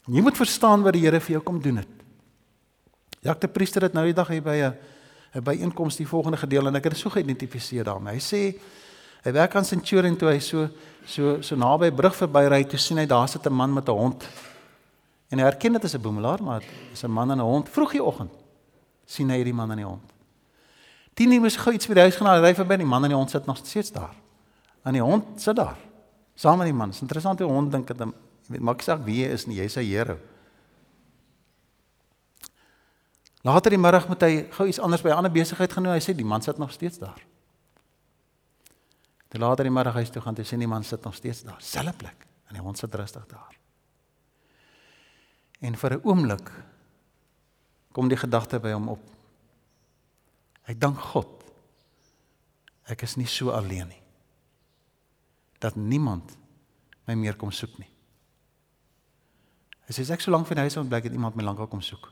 [0.07, 1.89] Jy moet verstaan wat die Here vir jou kom doen het.
[3.23, 4.75] Jak die priester het nou die dag hier by 'n
[5.35, 8.15] 'n byeenkoms die volgende gedeelte en ek het dit so geïdentifiseer daarmee.
[8.15, 8.59] Hy sê
[9.25, 10.69] hy werk aan Centurion toe hy so
[11.05, 14.25] so so naby brug verbyry toe sien hy daar sit 'n man met 'n hond.
[15.29, 17.69] En hy herken dit as 'n boemelaar, maar dit is 'n man en 'n hond.
[17.69, 18.33] Vroeg die oggend
[19.05, 20.13] sien hy hierdie man en die hond.
[21.15, 23.09] Tien moes gou iets vir die huis gaan, hy ry verby en die man en
[23.09, 24.15] die hond sit nog steeds daar.
[24.85, 25.77] En die hond sit daar
[26.35, 26.91] saam met die man.
[26.91, 28.13] Dis interessant hoe hond dink dit, jy
[28.49, 30.19] weet, maak saak wie hy is nie, jy's sy Here.
[33.47, 35.93] Later die middag moet hy gou iets anders by 'n ander besigheid gaan doen.
[35.93, 37.23] Hy sê die man sit nog steeds daar.
[39.29, 41.61] Toe later die middag huis toe gaan, toe sien die man sit nog steeds daar,
[41.61, 43.57] selfe plek en die hond sit rustig daar.
[45.61, 46.51] En vir 'n oomblik
[47.93, 49.05] kom die gedagte by hom op.
[50.65, 51.45] Ek dank God.
[52.85, 54.03] Ek is nie so alleen nie.
[55.59, 56.37] Dat niemand
[57.07, 57.91] my meer kom soek nie.
[59.87, 61.81] Hy sê ek so lank van die huis af bly het iemand my lankal kom
[61.81, 62.11] soek.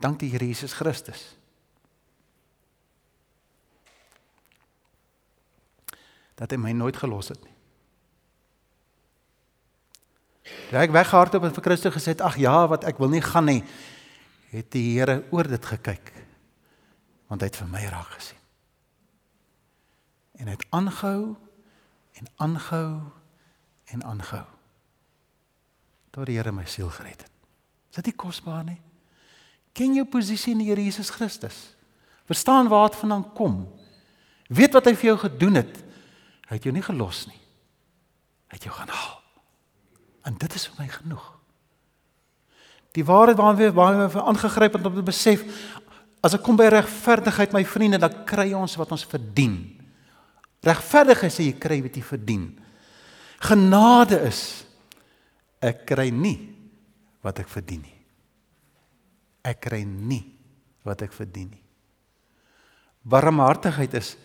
[0.00, 1.36] Dank die Here Jesus Christus.
[6.36, 7.55] Dat hy my nooit gelos het nie.
[10.66, 13.44] Toe ek weggehardloop en vir Christus gesê het, "Ag ja, wat ek wil nie gaan
[13.44, 13.64] nie."
[14.50, 16.12] Het die Here oor dit gekyk.
[17.28, 18.38] Want hy het vir my raak gesien.
[20.38, 21.36] En hy het aangehou
[22.12, 23.00] en aangehou
[23.84, 24.46] en aangehou.
[26.10, 27.30] Tot die Here my siel gered het.
[27.90, 28.80] Is dit nie kosbaar nie?
[29.72, 31.76] Ken jou posisie in die Here Jesus Christus.
[32.24, 33.60] Verstaan waar dit vandaan kom.
[34.48, 35.78] Weet wat hy vir jou gedoen het.
[36.48, 37.40] Hy het jou nie gelos nie.
[38.50, 39.15] Hy het jou gaan haal.
[40.26, 41.24] En dit is vir my genoeg.
[42.96, 45.44] Die waarheid waarmee waarmee we aangegryp het om te besef
[46.24, 49.58] as ek kom by regverdigheid my vriende dan kry ons wat ons verdien.
[50.66, 52.46] Regverdigheid sê jy kry wat jy verdien.
[53.46, 54.40] Genade is
[55.62, 56.38] ek kry nie
[57.22, 57.98] wat ek verdien nie.
[59.46, 60.24] Ek kry nie
[60.86, 61.62] wat ek verdien nie.
[63.06, 64.16] Barmhartigheid is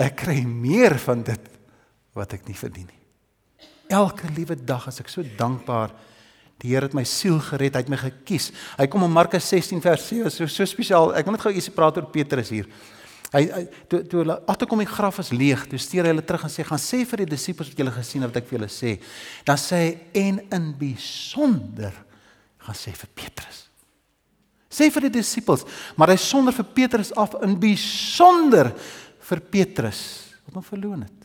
[0.00, 1.52] ek kry meer van dit
[2.16, 2.99] wat ek nie verdien nie
[3.90, 5.92] elke liewe dag as ek so dankbaar
[6.60, 8.50] Die Here het my siel gered, hy het my gekies.
[8.76, 11.14] Hy kom in Markus 16 vers 7, so so spesiaal.
[11.16, 12.68] Ek wil net gou ietsie praat oor Petrus hier.
[13.30, 16.44] Hy, hy toe toe hulle agterkom die graf is leeg, toe stuur hy hulle terug
[16.44, 18.68] en sê gaan sê vir die disippels wat julle gesien het wat ek vir julle
[18.74, 18.96] sê.
[19.46, 19.90] Dan sê hy
[20.26, 21.96] en in besonder
[22.66, 23.62] gaan sê vir Petrus.
[24.70, 25.64] Sê vir die disippels,
[25.96, 28.74] maar hy sonder vir Petrus af in besonder
[29.30, 30.02] vir Petrus
[30.44, 31.19] wat hom verloon het.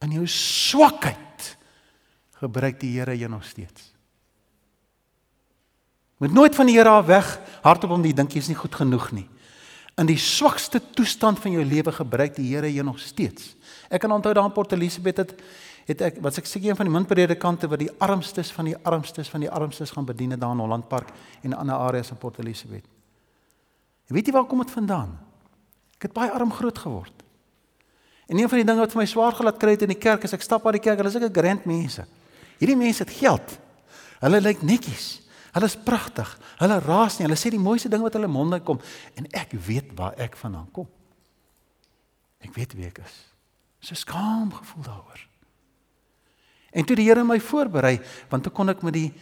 [0.00, 1.56] In jou swakheid
[2.40, 3.92] gebruik die Here jou nog steeds.
[6.20, 7.28] Moet nooit van die Here af weg
[7.64, 9.26] hardop om die dink jy is nie goed genoeg nie.
[10.00, 13.54] In die swakste toestand van jou lewe gebruik die Here jou nog steeds.
[13.92, 15.34] Ek kan onthou daar in Port Elizabeth het
[15.90, 18.76] het ek wat ek seker een van die min predikante wat die armstes van die
[18.86, 21.08] armstes van die armstes gaan bedien daar in Holland Park
[21.42, 22.84] en ander areas in Port Elizabeth.
[24.06, 25.16] En weet jy waar kom dit vandaan?
[25.98, 27.24] Ek het baie arm groot geword.
[28.30, 30.22] En een van die dinge wat vir my swaar gelaat kry het in die kerk
[30.26, 32.04] is ek stap by die kerk, hulle is ek 'n grand mense.
[32.62, 33.58] Hierdie mense het geld.
[34.20, 35.20] Hulle lyk netjies.
[35.52, 36.38] Hulle is pragtig.
[36.60, 37.26] Hulle raas nie.
[37.26, 38.78] Hulle sê die mooiste ding wat hulle monde kom
[39.16, 40.86] en ek weet waar ek vandaan kom.
[42.40, 43.16] Ek weet wie ek is.
[43.80, 45.26] So skaam gevoel daaroor.
[46.70, 47.98] En toe die Here my voorberei,
[48.30, 49.12] want toe kon ek met die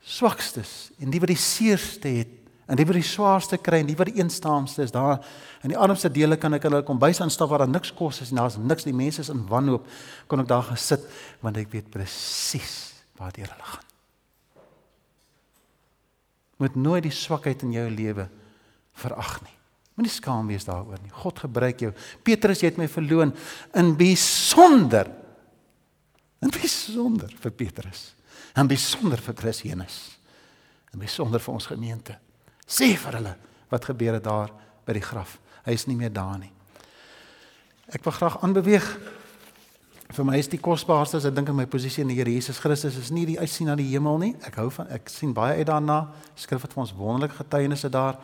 [0.00, 2.39] swakstes en die wat die seerste het
[2.70, 5.18] en die wat die swaarste kry en die wat die eenstaamste is daar
[5.66, 8.22] in die armste dele kan ek hulle kom bys aan stap waar daar niks kos
[8.22, 9.88] is en daar's niks die mense is in wanhoop
[10.30, 11.06] kon ek daar gesit
[11.42, 12.76] want ek weet presies
[13.18, 13.88] waar dit hulle gaan.
[16.62, 18.28] Moet nooit die swakheid in jou lewe
[19.02, 19.56] verag nie.
[19.96, 21.12] Moenie skaam wees daaroor nie.
[21.22, 21.90] God gebruik jou.
[22.24, 23.34] Petrus jy het my verloon
[23.76, 25.10] in besonder
[26.40, 28.12] in besonder vir Petrus
[28.56, 30.00] en besonder vir Christus
[30.94, 32.16] en besonder vir ons gemeente
[32.70, 33.34] Sê vir hulle
[33.70, 34.52] wat gebeur het daar
[34.86, 35.38] by die graf.
[35.66, 36.52] Hy is nie meer daar nie.
[37.90, 38.86] Ek wil graag aanbeweeg.
[40.10, 42.58] Vir my is die kosbaarste as ek dink aan my posisie in die Here Jesus
[42.62, 44.30] Christus is nie die uitsien na die hemel nie.
[44.46, 46.04] Ek hou van ek sien baie uit daarna.
[46.38, 48.18] Skrif het vir ons wonderlike getuienisse daar.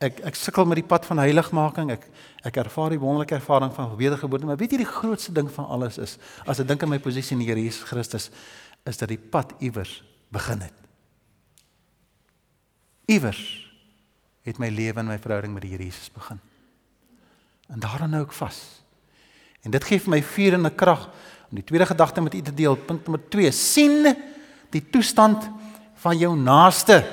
[0.00, 1.92] Ek ek sukkel met die pad van heiligmaking.
[1.96, 2.08] Ek
[2.48, 5.96] ek ervaar die wonderlike ervaring van wedergeboorte, maar weet jy die grootste ding van alles
[5.98, 8.30] is as ek dink aan my posisie in die Here Jesus Christus
[8.86, 10.00] is dat die pad iewers
[10.32, 10.84] begin het.
[13.08, 13.65] Iewers
[14.46, 16.38] het my lewe en my verhouding met die Here Jesus begin.
[17.72, 18.58] En daaraan hou ek vas.
[19.66, 21.08] En dit gee vir my vuur en 'n krag
[21.50, 22.76] om die tweede gedagte met u te deel.
[22.76, 24.16] Punt nommer 2: sien
[24.70, 25.50] die toestand
[25.94, 27.04] van jou naaste.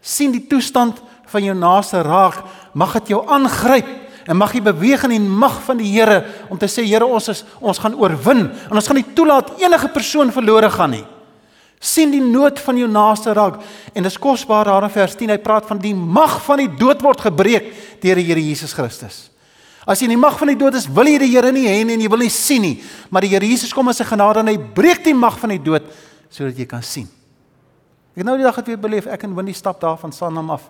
[0.00, 2.44] sien die toestand van jou naaste raak.
[2.72, 3.86] Mag dit jou aangryp
[4.26, 7.28] en mag jy beweeg in die mag van die Here om te sê Here, ons
[7.28, 11.04] is ons gaan oorwin en ons gaan nie toelaat enige persoon verlore gaan nie
[11.80, 13.62] sien die nood van jou naaste raak
[13.96, 17.00] en dis kosbaar daar in vers 10 hy praat van die mag van die dood
[17.00, 17.70] word gebreek
[18.02, 19.30] deur die Here Jesus Christus.
[19.88, 21.78] As jy in die mag van die dood is, wil jy die Here nie hê
[21.88, 22.74] nie en jy wil nie sien nie,
[23.08, 25.62] maar die Here Jesus kom in sy genade en hy breek die mag van die
[25.70, 25.88] dood
[26.30, 27.08] sodat jy kan sien.
[28.12, 30.68] Ek nou die dag het weer beleef ek en Winnie stap daar van Sandam af.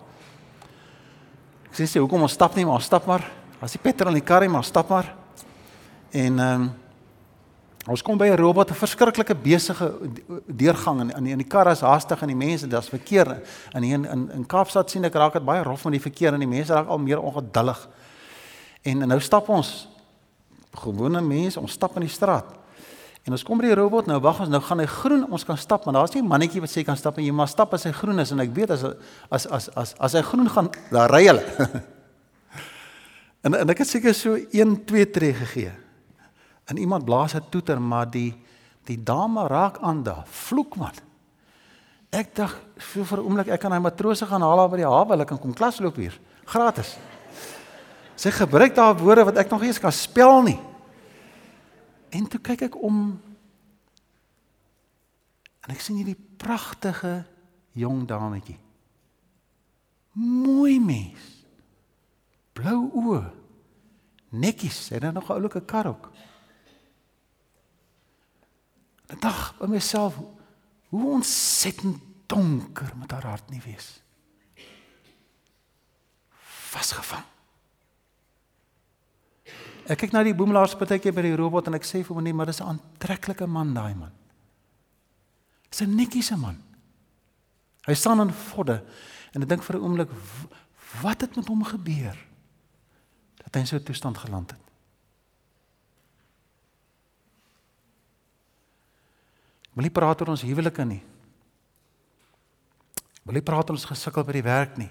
[1.67, 3.27] Ek sê sê hoekom ons stap nie maar ons stap maar.
[3.59, 5.11] As die petrol in die kar maar stap maar.
[6.11, 6.71] En ehm um,
[7.89, 9.93] Ons kom by 'n robot, 'n verskriklike besige
[10.45, 13.41] deurgang en in die kar is haastig en die mense, daar's verkeer.
[13.73, 16.39] Hier in in, in Kaapstad sien ek raak dit baie rof met die verkeer en
[16.39, 17.89] die mense raak al meer ongeduldig.
[18.83, 19.87] En, en nou stap ons
[20.71, 22.45] gewone mense, ons stap in die straat.
[23.25, 25.57] En ons kom by die robot, nou wag ons, nou gaan hy groen, ons kan
[25.57, 27.83] stap, maar daar's nie 'n mannetjie wat sê kan stap en jy maar stap as
[27.83, 28.83] hy groen is en ek weet as
[29.29, 31.41] as as as as hy groen gaan, dan ry hulle.
[33.43, 35.80] en en ek het seker so 1 2 tree gegee
[36.65, 38.33] en iemand blaas 'n toeter maar die
[38.85, 40.93] die dame raak aan da vloek man.
[42.11, 45.09] Ek dink vir, vir 'n oomblik ek kan hy matrose gaan haal by die hawe
[45.13, 46.19] hulle kan kom klasloop hier.
[46.45, 46.97] Gratis.
[48.15, 50.59] Sy gebruik daar woorde wat ek nog nie eens kan spel nie.
[52.11, 53.19] En toe kyk ek om
[55.61, 57.23] en ek sien hierdie pragtige
[57.71, 58.57] jong dametjie.
[60.13, 61.45] Mooi mens.
[62.53, 63.31] Blou oë.
[64.29, 64.91] Netjies.
[64.91, 66.10] En dan nog 'n oulike kar ook
[69.11, 70.15] Ek dink by myself
[70.91, 71.99] hoe ontsettend
[72.31, 73.99] donker moet haar hart nie wees.
[76.71, 77.27] Vasgevang.
[79.91, 82.47] Ek kyk na die boemelaarspatjie by die robot en ek sê vir hom nee, maar
[82.47, 84.11] dis 'n aantreklike man daai man.
[85.69, 86.61] Dis 'n netjiese man.
[87.87, 88.83] Hy staan in vodde
[89.33, 90.09] en ek dink vir 'n oomblik
[91.01, 92.15] wat het met hom gebeur
[93.43, 94.70] dat hy in so 'n toestand geland het.
[99.75, 101.01] Wil nie praat oor ons huwelike nie.
[103.23, 104.89] Wil nie praat oor ons gesukkel by die werk nie.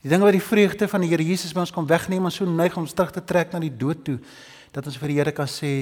[0.00, 2.48] Die dinge wat die vreugde van die Here Jesus by ons kom wegneem en so
[2.48, 4.16] neig ons terug te trek na die dood toe
[4.72, 5.74] dat ons vir die Here kan sê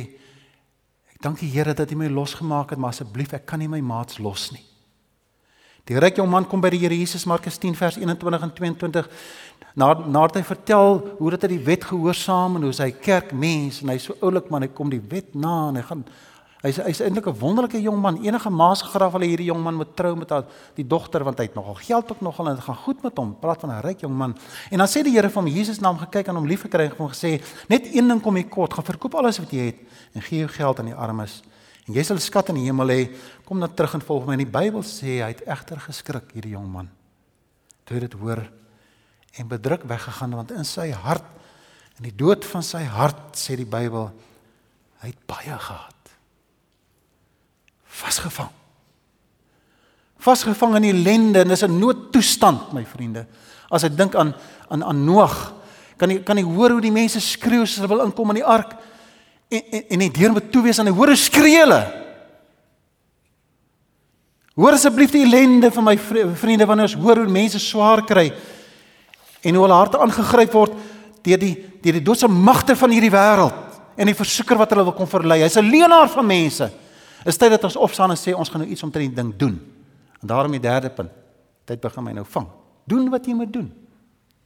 [1.12, 4.18] ek Dankie Here dat U my losgemaak het, maar asseblief, ek kan nie my maats
[4.22, 4.64] los nie.
[5.88, 9.06] Die ryk jong man kom by die Here Jesus Markus 10 vers 21 en 22
[9.78, 13.80] na nadat hy vertel hoe dat hy die wet gehoorsaam en hoe hy kerk mens
[13.82, 16.02] en hy so oulik man hy kom die wet na en hy gaan
[16.62, 19.96] hy's hy's eintlik 'n wonderlike jong man enige maas gegraf hulle hierdie jong man moet
[19.96, 20.44] trou met haar
[20.74, 23.36] die dogter want hy het nogal geld ook nogal en dit gaan goed met hom
[23.40, 24.34] praat van 'n ryk jong man
[24.70, 27.08] en dan sê die Here van Jesus naam gekyk en hom lief gekry en hom
[27.08, 29.78] gesê net een ding kom hier kort gaan verkoop alles wat jy het
[30.14, 31.42] en gee jou geld aan die armes
[31.88, 33.02] En jy sal skat in die hemel hê.
[33.48, 34.36] Kom dan terug en volg my.
[34.36, 36.90] In die Bybel sê hy het egter geskrik hierdie jong man.
[37.88, 38.44] Toe hy dit hoor
[39.38, 41.24] en bedruk weggegaan want in sy hart
[41.98, 44.10] in die dood van sy hart sê die Bybel
[45.00, 45.97] hy het baie gehad.
[47.98, 48.50] Vasgevang.
[50.18, 53.26] Vasgevang in ellende en dis 'n noodtoestand my vriende.
[53.70, 54.34] As ek dink aan
[54.68, 55.54] aan aan Noag,
[55.96, 58.44] kan jy kan jy hoor hoe die mense skreeu as hulle wil inkom in die
[58.44, 58.76] ark
[59.48, 61.82] en en, en die deur moet toe wees en hy hoor skree hulle.
[64.54, 65.96] Hoor asseblief die ellende van my
[66.34, 68.32] vriende wanneer ons hoor hoe mense swaar kry
[69.42, 70.72] en hoe hulle harte aangegryp word
[71.22, 73.54] deur die deur die doodse magte van hierdie wêreld
[73.96, 75.42] en die versoeker wat hulle wil kom verlei.
[75.42, 76.70] Hy's 'n leenaar van mense.
[77.24, 79.58] Is tyd dat ons opstaan en sê ons gaan nou iets omtrent die ding doen.
[80.20, 81.10] En daarom die derde punt.
[81.64, 82.46] Tyd begin my nou vang.
[82.84, 83.72] Doen wat jy moet doen.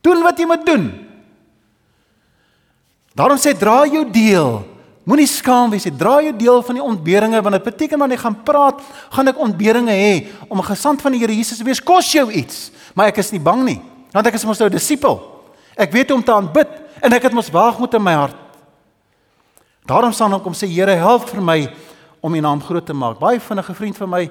[0.01, 0.91] Doen wat jy moet doen.
[3.15, 5.95] Daarom sê dra jou deel Moenie skaam wees nie.
[5.99, 9.41] Dra jou deel van die ontberinge want dit beteken wanneer ek gaan praat, gaan ek
[9.43, 10.13] ontberinge hê.
[10.47, 13.33] Om 'n gesant van die Here Jesus te wees kos jou iets, maar ek is
[13.33, 13.81] nie bang nie,
[14.13, 15.43] want ek is mos nou 'n disipel.
[15.77, 16.69] Ek weet hoe om te aanbid
[17.03, 18.37] en ek het mos waagmoed in my hart.
[19.87, 21.69] Daarom staan ek om sê Here, help vir my
[22.23, 23.19] om U naam groot te maak.
[23.19, 24.23] Baie vinnige vriend van my,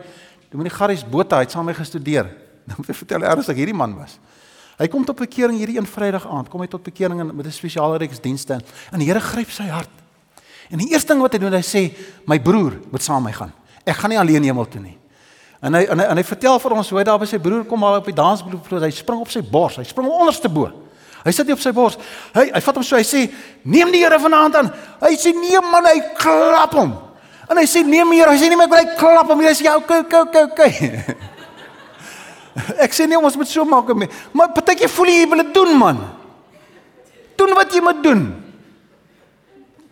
[0.52, 2.32] Dominee Garries Botha, het saam met my gestudeer.
[2.70, 4.20] Nou moet ek vertel ernstig hierdie man was.
[4.78, 7.98] Hy kom tot bekering hierdie een Vrydag aand, kom hy tot bekering met 'n spesiale
[7.98, 9.90] reeks dienste en die Here gryp sy hart.
[10.70, 11.92] En die eerste ding wat hy doen, hy sê
[12.26, 13.52] my broer moet saam met my gaan.
[13.84, 14.98] Ek gaan nie alleen hemel toe nie.
[15.62, 17.66] En hy en hy, en hy vertel vir ons hoe hy daar by sy broer
[17.66, 20.72] kom al op die dansvloer, hy spring op sy bors, hy spring onderste bo.
[21.26, 21.98] Hy sit nie op sy bors.
[22.34, 23.28] Hy hy vat hom so, hy sê
[23.64, 24.72] neem die Here vanaand aan.
[25.02, 26.96] Hy sê nee man, hy klap hom.
[27.52, 29.76] En hy sê nee meer, hy sê nie meer hy klap hom, hy sê ja,
[29.80, 30.72] okay, okay, okay, okay.
[32.86, 33.92] Ek sê nee, ons moet so maak.
[34.32, 36.00] Maar partykeer voel jy jy wil dit doen man.
[37.40, 38.24] Doen wat jy moet doen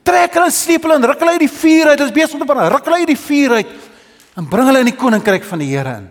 [0.09, 2.05] trek hulle en sleep hulle en ruk hulle uit die vuur uit.
[2.05, 2.71] Is besig om te brand.
[2.73, 3.75] Ruk hulle uit die vuur uit
[4.39, 6.05] en bring hulle in die koninkryk van die Here in.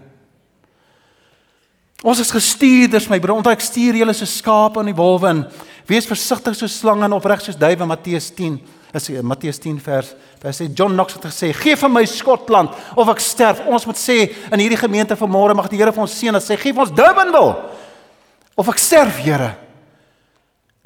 [2.06, 3.40] Ons is gestuurders, my broer.
[3.40, 5.40] Onthou ek stuur julle so skape in die wolwe in.
[5.88, 8.58] Wees versigtig so slange en opreg soos duwe Matteus 10.
[8.92, 10.14] Is Matteus 10 vers.
[10.40, 13.96] Daar sê John Knox het gesê: "Gee vir my Skotland of ek sterf." Ons moet
[13.96, 16.81] sê in hierdie gemeente vanmôre mag die Here vir ons seën dat sê: "Gee vir
[16.81, 17.57] ons Durbanville
[18.57, 19.57] of ek sterf, Here."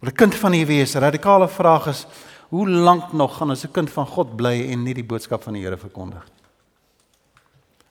[0.01, 0.95] Wil 'n kind van U wees.
[0.95, 2.07] Radikale vraag is:
[2.49, 5.53] Hoe lank nog gaan ons 'n kind van God bly en nie die boodskap van
[5.53, 6.25] die Here verkondig?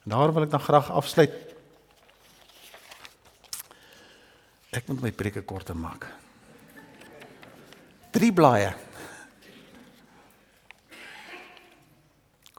[0.04, 1.32] En daar wil ek dan graag afsluit.
[4.72, 6.08] Ek moet my preke korter maak.
[8.12, 8.74] Drie blaaie.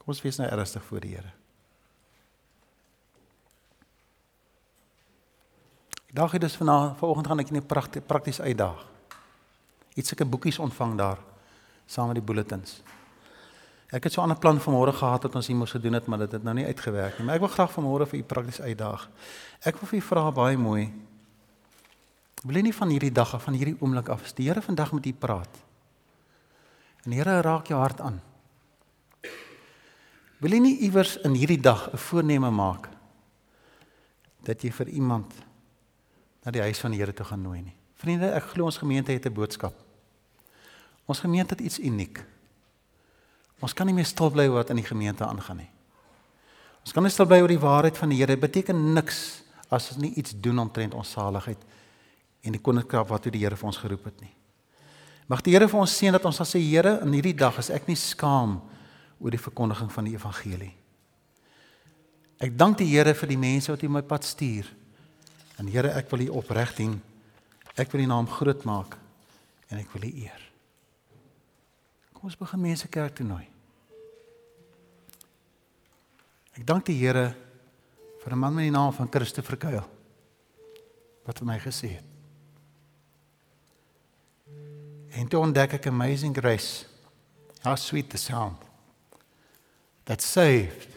[0.03, 1.29] Kom ons wees nou ernstig voor die Here.
[6.11, 7.67] Dag het dus vanaand vanoggend gaan ek net
[8.07, 8.83] prakties uitdaag.
[9.95, 11.21] Iets sulke boekies ontvang daar
[11.87, 12.81] saam met die bulletins.
[13.87, 16.17] Ek het so 'n ander plan vanmôre gehad dat ons hier moes gedoen het, maar
[16.17, 17.25] dit het nou nie uitgewerk nie.
[17.25, 19.09] Maar ek wil graag vanmôre vir u prakties uitdaag.
[19.61, 20.93] Ek wil vir u vra baie mooi.
[22.43, 25.13] Wil nie van hierdie dag af, van hierdie oomblik af, die Here vandag met u
[25.13, 25.63] praat.
[27.03, 28.21] En die Here raak jou hart aan.
[30.43, 32.89] Wil jy nie iewers in hierdie dag 'n voorneme maak
[34.43, 35.31] dat jy vir iemand
[36.43, 37.75] na die huis van die Here toe gaan nooi nie?
[37.95, 39.73] Vriende, ek glo ons gemeente het 'n boodskap.
[41.07, 42.25] Ons gemeente het iets uniek.
[43.61, 45.69] Ons kan nie meer stil bly oor wat in die gemeente aangaan nie.
[46.83, 48.35] Ons kan nie stil bly oor die waarheid van die Here.
[48.35, 51.63] Dit beteken niks as ons nie iets doen omtrent ons saligheid
[52.41, 54.35] en die koninkryk wat die Here vir ons geroep het nie.
[55.27, 57.69] Mag die Here vir ons seën dat ons sal sê Here, in hierdie dag is
[57.69, 58.61] ek nie skaam
[59.23, 60.73] oor die verkondiging van die evangelie.
[62.43, 64.67] Ek dank die Here vir die mense wat U my pad stuur.
[65.61, 66.97] En Here, ek wil U opreg dien.
[67.79, 68.97] Ek wil U naam groot maak
[69.71, 70.41] en ek wil U eer.
[72.11, 73.45] Kom ons begin mense kerk toe nooi.
[76.59, 77.31] Ek dank die Here
[78.23, 79.87] vir 'n man met die naam van Christopher Kuil
[81.25, 82.09] wat vir my gesê het.
[85.15, 86.85] En toe ontdek ek amazing grace.
[87.63, 88.72] How sweet the sound
[90.05, 90.89] that saved.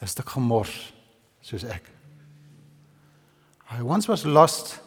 [0.00, 0.92] Is dit gemors
[1.44, 1.84] soos ek.
[3.70, 4.80] I once was lost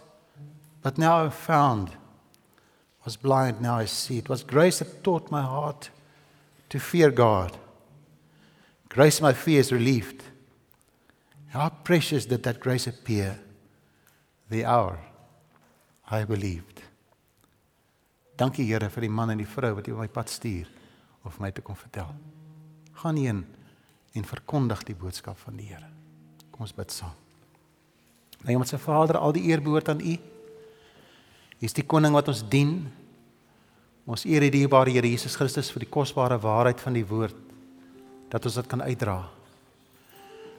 [0.81, 1.91] but now I've found
[3.05, 4.17] was blind, now I see.
[4.17, 5.89] It was grace that taught my heart
[6.69, 7.57] to fear God
[8.93, 10.21] Grace my fears relieved.
[11.47, 13.39] How precious did that grace appear
[14.49, 14.99] the hour
[16.11, 16.81] I believed.
[18.37, 20.69] Dankie Here vir die man en die vrou wat U op my pad stuur
[21.23, 22.13] vir my te kom vertel.
[23.03, 23.43] Gaan heen
[24.15, 25.89] en verkondig die boodskap van die Here.
[26.53, 27.15] Kom ons bid saam.
[28.43, 30.13] Nou ons se Vader, al die eer behoort aan U.
[30.13, 32.77] U is die koning wat ons dien.
[34.07, 37.35] Ons eer die dierbare Here Jesus Christus vir die kosbare waarheid van die woord
[38.31, 39.17] dat ons dit kan uitdra.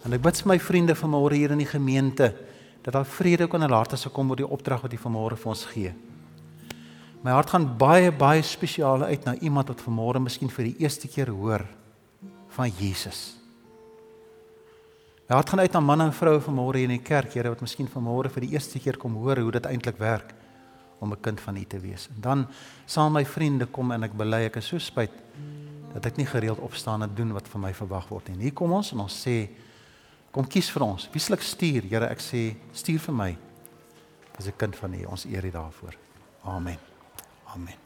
[0.04, 2.28] En ek bid vir my vriende vanmôre hier in die gemeente
[2.84, 5.38] dat daar vrede kan in hulle harte se kom oor die opdrag wat U vanmôre
[5.40, 5.94] vir ons gee.
[7.24, 11.08] My hart gaan baie baie spesiaal uit na iemand wat vanmôre miskien vir die eerste
[11.08, 11.64] keer hoor
[12.54, 13.34] van Jesus.
[15.28, 17.62] My hart gaan uit na manne en vroue vanmôre hier in die kerk, Here, wat
[17.64, 20.34] miskien vanmôre vir die eerste keer kom hoor hoe dit eintlik werk
[21.00, 22.08] om 'n kind van U te wees.
[22.08, 22.46] En dan
[22.86, 25.12] sal my vriende kom en ek bely ek is so spyt
[25.94, 28.42] dat ek nie gereeld opstaan en doen wat van my verwag word nie.
[28.42, 29.48] Hier kom ons en ons sê
[30.30, 31.08] kom kies vir ons.
[31.12, 31.82] Wie sal ek stuur?
[31.88, 33.36] Here, ek sê stuur vir my
[34.38, 35.04] as 'n kind van U.
[35.04, 35.94] Ons eer U daarvoor.
[36.44, 36.78] Amen.
[37.54, 37.83] Amen.